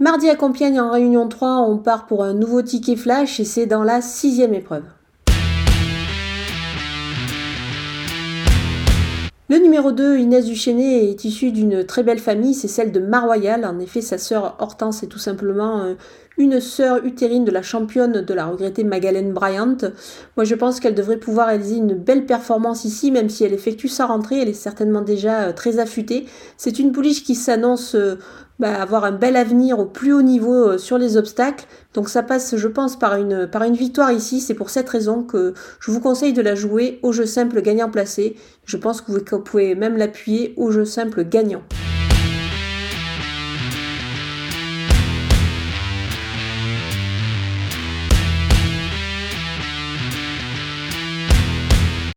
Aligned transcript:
Mardi 0.00 0.30
à 0.30 0.36
Compiègne 0.36 0.78
en 0.80 0.92
Réunion 0.92 1.26
3, 1.26 1.62
on 1.68 1.76
part 1.76 2.06
pour 2.06 2.22
un 2.22 2.32
nouveau 2.32 2.62
ticket 2.62 2.94
flash 2.94 3.40
et 3.40 3.44
c'est 3.44 3.66
dans 3.66 3.82
la 3.82 4.00
sixième 4.00 4.54
épreuve. 4.54 4.84
Le 9.50 9.56
numéro 9.56 9.90
2, 9.90 10.18
Inès 10.18 10.44
Duchesnay, 10.44 11.10
est 11.10 11.24
issue 11.24 11.50
d'une 11.50 11.82
très 11.82 12.04
belle 12.04 12.20
famille, 12.20 12.54
c'est 12.54 12.68
celle 12.68 12.92
de 12.92 13.00
Maroyal. 13.00 13.64
En 13.64 13.80
effet, 13.80 14.00
sa 14.00 14.18
sœur 14.18 14.56
Hortense 14.60 15.02
est 15.02 15.06
tout 15.08 15.18
simplement 15.18 15.80
euh, 15.80 15.94
une 16.36 16.60
sœur 16.60 17.04
utérine 17.04 17.44
de 17.44 17.50
la 17.50 17.62
championne 17.62 18.20
de 18.20 18.34
la 18.34 18.46
regrettée 18.46 18.84
Magalène 18.84 19.32
Bryant. 19.32 19.78
Moi, 20.36 20.44
je 20.44 20.54
pense 20.54 20.80
qu'elle 20.80 20.94
devrait 20.94 21.16
pouvoir 21.16 21.48
réaliser 21.48 21.76
une 21.76 21.94
belle 21.94 22.26
performance 22.26 22.84
ici, 22.84 23.10
même 23.10 23.30
si 23.30 23.42
elle 23.42 23.54
effectue 23.54 23.88
sa 23.88 24.06
rentrée, 24.06 24.42
elle 24.42 24.48
est 24.48 24.52
certainement 24.52 25.02
déjà 25.02 25.44
euh, 25.44 25.52
très 25.52 25.78
affûtée. 25.80 26.26
C'est 26.56 26.78
une 26.78 26.92
pouliche 26.92 27.24
qui 27.24 27.34
s'annonce 27.34 27.94
euh, 27.94 28.16
bah, 28.58 28.80
avoir 28.80 29.04
un 29.04 29.12
bel 29.12 29.36
avenir 29.36 29.78
au 29.78 29.86
plus 29.86 30.12
haut 30.12 30.22
niveau 30.22 30.70
euh, 30.70 30.78
sur 30.78 30.98
les 30.98 31.16
obstacles. 31.16 31.66
Donc 31.94 32.08
ça 32.08 32.22
passe, 32.22 32.56
je 32.56 32.68
pense, 32.68 32.98
par 32.98 33.16
une, 33.16 33.46
par 33.46 33.62
une 33.62 33.74
victoire 33.74 34.12
ici. 34.12 34.40
C'est 34.40 34.54
pour 34.54 34.70
cette 34.70 34.88
raison 34.88 35.22
que 35.22 35.54
je 35.80 35.90
vous 35.90 36.00
conseille 36.00 36.32
de 36.32 36.42
la 36.42 36.54
jouer 36.54 36.98
au 37.02 37.12
jeu 37.12 37.26
simple 37.26 37.62
gagnant 37.62 37.90
placé. 37.90 38.36
Je 38.64 38.76
pense 38.76 39.00
que 39.00 39.12
vous 39.12 39.40
pouvez 39.40 39.74
même 39.74 39.96
l'appuyer 39.96 40.54
au 40.56 40.70
jeu 40.70 40.84
simple 40.84 41.24
gagnant. 41.24 41.62